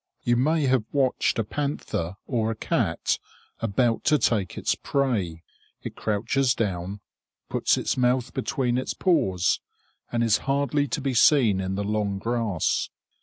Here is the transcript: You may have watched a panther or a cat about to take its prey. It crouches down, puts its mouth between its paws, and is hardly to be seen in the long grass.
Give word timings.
You 0.23 0.35
may 0.35 0.63
have 0.65 0.85
watched 0.91 1.37
a 1.37 1.43
panther 1.43 2.15
or 2.25 2.49
a 2.49 2.55
cat 2.55 3.19
about 3.59 4.03
to 4.05 4.17
take 4.17 4.57
its 4.57 4.73
prey. 4.73 5.43
It 5.83 5.95
crouches 5.95 6.55
down, 6.55 7.01
puts 7.49 7.77
its 7.77 7.95
mouth 7.97 8.33
between 8.33 8.79
its 8.79 8.95
paws, 8.95 9.59
and 10.11 10.23
is 10.23 10.39
hardly 10.49 10.87
to 10.87 11.01
be 11.01 11.13
seen 11.13 11.59
in 11.61 11.75
the 11.75 11.83
long 11.83 12.17
grass. 12.17 12.89